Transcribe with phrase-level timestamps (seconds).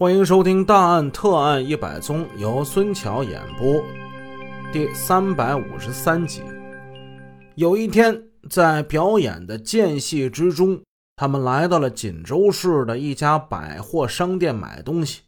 [0.00, 3.82] 欢迎收听《大案特案一百宗》，由孙桥演播，
[4.72, 6.40] 第三百五十三集。
[7.56, 10.80] 有一天，在表演的间隙之中，
[11.16, 15.22] 他们来到了锦州市的一家百货商店买东西。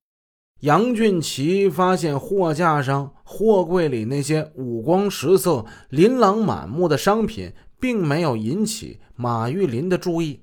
[0.61, 10.43] 杨俊奇发现货架上、货柜里那些五光十色、琳琅满目的商品，并没有引起马玉林的注意，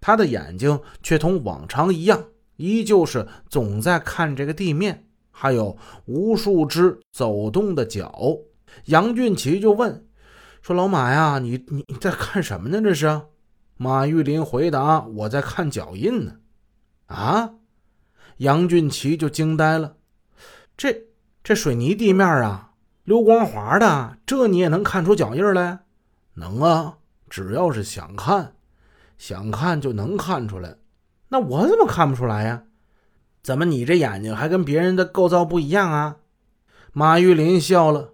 [0.00, 2.22] 他的眼睛却同往常一样。
[2.56, 5.76] 依旧是总在看这个地面，还有
[6.06, 8.38] 无数只走动的脚。
[8.86, 10.06] 杨俊奇就问
[10.62, 12.80] ：“说老马呀，你你在看什么呢？
[12.80, 13.22] 这是？”
[13.76, 16.36] 马玉林回答：“我在看脚印呢。”
[17.06, 17.54] 啊！
[18.38, 19.96] 杨俊奇就惊呆了
[20.76, 21.06] ：“这
[21.42, 22.72] 这水泥地面啊，
[23.04, 25.80] 溜光滑的，这你也能看出脚印来？
[26.34, 28.54] 能啊，只要是想看，
[29.18, 30.76] 想看就能看出来。”
[31.34, 32.62] 那我怎么看不出来呀？
[33.42, 36.18] 怎么你这眼睛还跟别人的构造不一样啊？
[36.92, 38.10] 马玉林笑了，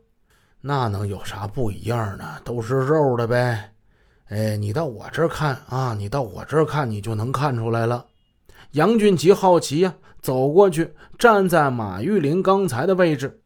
[0.63, 2.41] 那能有啥不一样呢？
[2.45, 3.73] 都是肉的呗。
[4.31, 8.07] 哎，你到我这儿看啊，你到我这儿看，你就能看出来了。
[8.71, 13.43] 杨俊奇好奇呀，走过去，站在马玉林刚才的位置，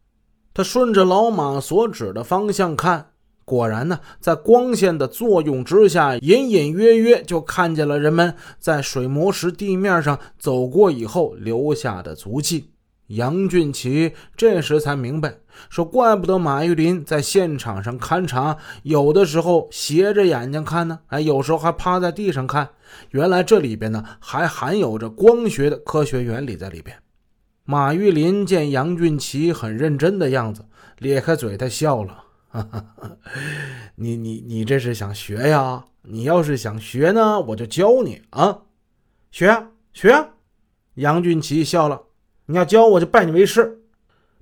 [0.55, 3.11] 他顺着老马所指的方向看。
[3.45, 12.71] 果然呢，在光线的作用之下，隐隐约约就看见了人们在水磨石地面上走过以后留下的足迹。
[13.09, 15.35] 杨俊奇这时才明白，
[15.69, 22.71] 说怪不得马玉林在现场上勘察，有的时候斜着眼睛看呢，哎，有时候还趴在地上看。
[23.11, 26.97] 原来这里边呢，还含有着光学的科学原理在里边。
[27.67, 30.65] 马玉林见杨俊奇很认真的样子，
[30.99, 32.24] 咧开嘴，他笑了。
[32.63, 32.63] 哈
[32.97, 33.17] 哈，
[33.97, 35.87] 你你你这是想学呀？
[36.03, 38.59] 你要是想学呢，我就教你啊！
[39.33, 40.29] 学啊学啊！
[40.95, 42.03] 杨俊奇笑了。
[42.47, 43.81] 你要教我就拜你为师。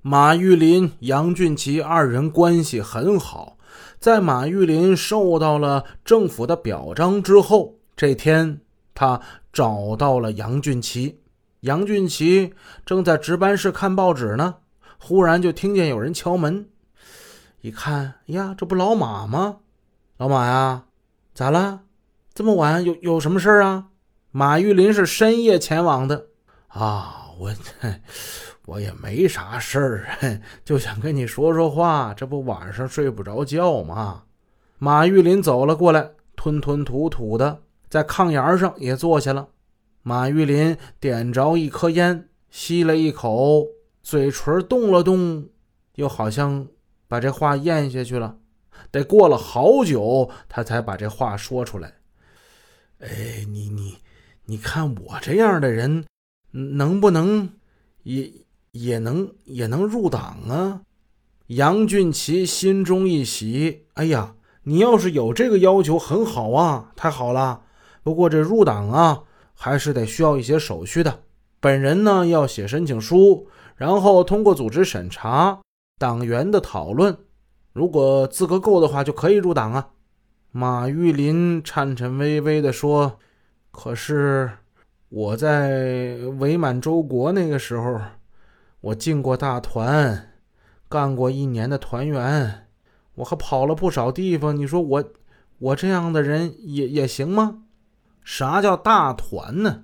[0.03, 3.57] 马玉林、杨俊奇二人关系很好。
[3.97, 8.59] 在马玉林受到了政府的表彰之后，这天
[8.93, 9.19] 他
[9.51, 11.19] 找到了杨俊奇。
[11.61, 12.53] 杨俊奇
[12.85, 14.57] 正在值班室看报纸呢，
[14.99, 16.67] 忽然就听见有人敲门。
[17.63, 19.59] 一看呀，这不老马吗？
[20.17, 20.83] 老马呀，
[21.33, 21.83] 咋了？
[22.33, 23.85] 这么晚有有什么事啊？
[24.31, 26.25] 马玉林是深夜前往的
[26.67, 27.55] 啊，我
[28.67, 32.13] 我也没啥事儿， 就想跟你说说话。
[32.13, 34.23] 这不晚上睡不着觉吗？
[34.77, 39.47] 马玉林走了过来，吞吞吐吐的在炕沿上也坐下了。
[40.01, 43.65] 马玉林点着一颗烟，吸了一口，
[44.01, 45.47] 嘴唇动了动，
[45.95, 46.67] 又好像。
[47.13, 48.37] 把这话咽下去了，
[48.89, 51.93] 得过了好久，他才把这话说出来。
[53.01, 53.99] 哎，你你
[54.45, 56.07] 你看我这样的人，
[56.49, 57.51] 能不能
[58.01, 58.31] 也
[58.71, 60.81] 也能也能入党啊？
[61.45, 67.61] 杨俊奇心中一喜，哎呀，你要是有这个要求，很好啊，太好了。
[68.01, 69.21] 不过这入党啊，
[69.53, 71.19] 还是得需要一些手续的。
[71.59, 75.59] 本人呢，要写申请书，然后通过组织审查。
[76.03, 77.17] 党员的讨论，
[77.71, 79.91] 如果资格够的话，就可以入党啊。
[80.51, 83.19] 马玉林颤颤巍巍地说
[83.71, 84.51] ：“可是
[85.07, 88.01] 我在伪满洲国那个时候，
[88.81, 90.33] 我进过大团，
[90.89, 92.67] 干过一年的团员，
[93.15, 94.53] 我还跑了不少地方。
[94.53, 95.03] 你说我
[95.59, 97.59] 我这样的人也也行吗？
[98.25, 99.83] 啥叫大团呢？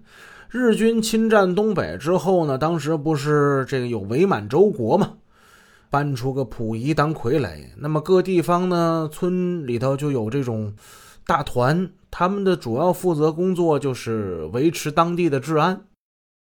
[0.49, 5.13] 日军侵占东北之后呢，当时不是这个有伪满洲国吗？”
[5.89, 10.73] 搬出个溥仪当傀儡，那么各地方呢，村里头就有这种
[11.25, 15.85] 大团，他们的主要负责工作就是维持当地的治安。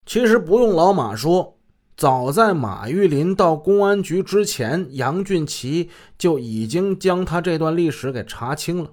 [0.05, 1.57] 其实不用老马说，
[1.95, 8.91] 早在马玉林到公安局之前，杨俊奇就已经将他这段历史给查清了。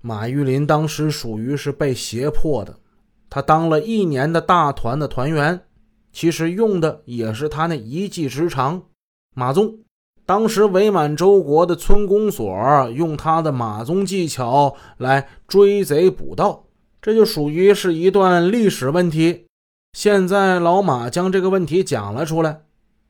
[0.00, 2.78] 马玉林当时属于是被胁迫的，
[3.28, 5.62] 他当了一年的大团的团员，
[6.12, 8.82] 其实用的也是他那一技之长。
[9.38, 9.80] 马宗，
[10.24, 16.64] 当时伪满洲国的村公所用他的马宗技巧来追贼捕盗，
[17.02, 19.44] 这就属于是一段历史问题。
[19.92, 22.62] 现在老马将这个问题讲了出来，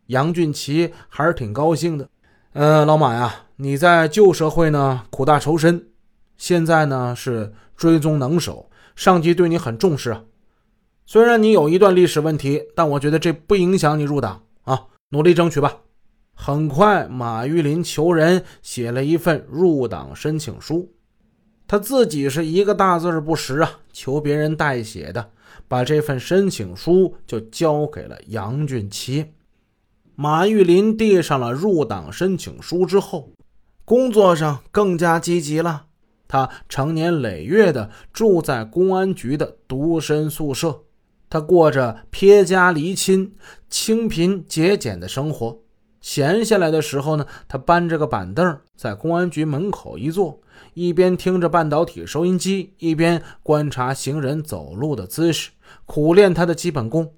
[0.07, 2.09] 杨俊奇还是挺高兴的。
[2.55, 5.91] 呃，老马呀，你在旧社会呢苦大仇深，
[6.37, 10.25] 现在呢是追踪能手，上级对你很重视啊。
[11.07, 15.73] 虽然你有一段历史问题，但我觉得这不影响你入党啊，努力争取吧。
[16.37, 20.93] 很快，马玉林求人写了一份入党申请书，
[21.67, 25.31] 他自己是一个大字不识啊，求别人代写的。
[25.69, 29.33] 把这份申请书就交给了杨俊奇。
[30.15, 33.33] 马玉林递上了入党申请书之后，
[33.85, 35.87] 工作上更加积极了。
[36.29, 40.85] 他成年累月的住在公安局的独身宿舍，
[41.29, 43.35] 他过着撇家离亲、
[43.69, 45.59] 清贫节俭的生活。
[46.07, 50.41] 闲下来的时候呢，他搬着个板凳在公安局门口一坐，
[50.73, 55.51] 一边听着半导体收音机，一边观察行人走路的姿势，
[55.85, 57.13] 苦练他的基本功。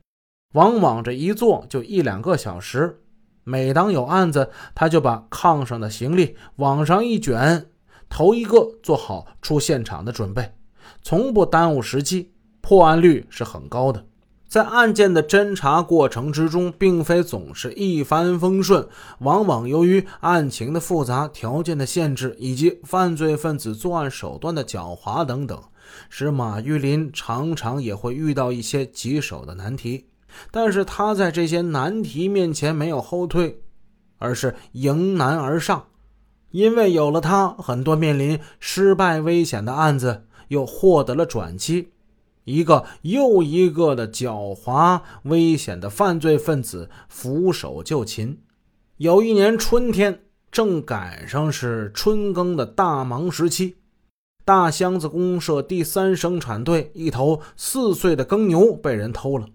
[0.55, 3.03] 往往这一坐就一两个小时。
[3.45, 7.67] 每当有案子，他就把炕上的行李往上一卷。
[8.09, 10.55] 头一个做好出现场的准备，
[11.03, 12.33] 从不耽误时机，
[12.63, 14.07] 破案率是很高的。
[14.49, 25.63] 在案件的侦查过程之中，并非总是一帆风顺，往往由于案情的复杂、条件的限制，以及犯罪分子作案手段的狡猾等等，
[26.09, 30.07] 使马玉林常常也会遇到一些棘手的难题。
[30.51, 33.61] 但是他在这些难题面前没有后退，
[34.17, 35.85] 而是迎难而上。
[36.53, 41.91] 因为有了他，很多面临失败危险的案子又获得了转机，
[42.49, 48.39] 一个又一个的狡猾危险的犯罪分子俯首就擒。
[48.97, 53.77] 有一年春天，正赶上是春耕的大忙时期，
[54.47, 59.47] 大箱子公社第三生产队一头四岁的耕牛被人偷了。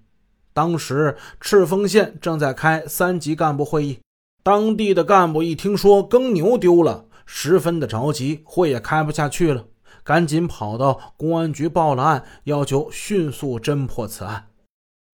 [0.54, 3.98] 当时赤峰县正在开三级干部会议。
[4.44, 9.66] 当地的干部一听说耕牛丢了，十分的着急，会也开不下去了，
[10.04, 14.48] 赶紧跑到公安局报了案，要求迅速侦破此案。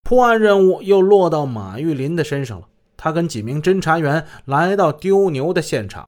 [0.04, 2.68] 破案任务又落到马玉林的身上了。
[2.98, 6.06] 他跟几名侦查员来到丢牛的现场，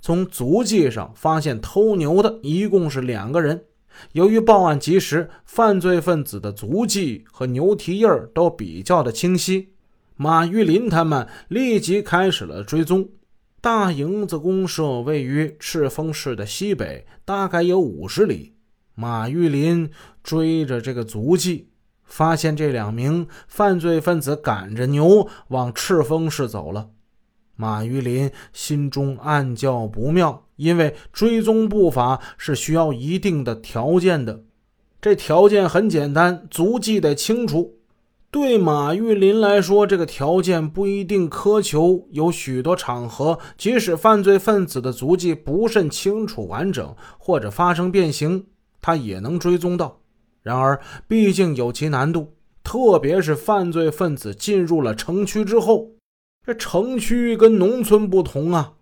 [0.00, 3.64] 从足迹上发现偷牛的一共是两个人。
[4.12, 9.70] 由于报案及时，犯罪分子的足迹和牛蹄印都比较的清晰。
[10.14, 13.08] 马玉林他们立即开始了追踪。
[13.60, 18.54] 大营子公社位于赤峰市的西北，大概有五十里。
[18.94, 19.90] 马玉林
[20.22, 21.68] 追着这个足迹，
[22.04, 26.90] 发现这两名犯罪分子赶着牛往赤峰市走了。
[27.56, 34.44] 马玉林心中暗叫不妙，因为追踪步伐是需要一定的条件的。
[35.00, 37.77] 这条件很简单，足迹得清楚。
[38.30, 42.06] 对马玉林来说，这个条件不一定苛求。
[42.10, 48.44] 有许多场合，即使犯罪分子的足迹不甚清楚完整，或者发生变形，
[48.82, 50.00] 他也能追踪到。
[50.42, 55.92] 然而，毕竟有其难度，特别是犯罪分子进入了城区之后，
[56.44, 58.74] 这城区跟农村不同啊，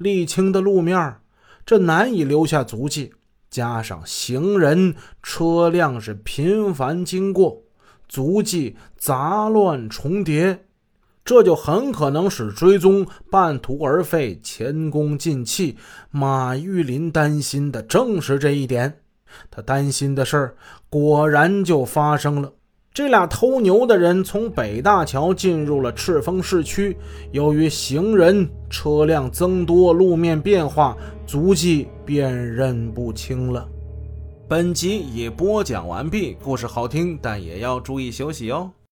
[0.00, 1.18] 沥青的路面，
[1.64, 3.12] 这难以留下足迹，
[3.48, 7.62] 加上行人、车辆是频繁经过。
[8.08, 10.64] 足迹杂乱重叠，
[11.24, 15.76] 这就很可能使追踪半途而废、前功尽弃。
[16.10, 19.00] 马玉林担心的正是这一点，
[19.50, 20.56] 他担心的事儿
[20.88, 22.50] 果然就发生了。
[22.94, 26.96] 这俩偷牛的人从北大桥进入了赤峰市区，
[27.30, 33.68] 由于行人、车辆增多，路面变化，足迹辨认不清了。
[34.48, 38.72] 本集已播讲完毕，故事好听，但也要注意休息哦。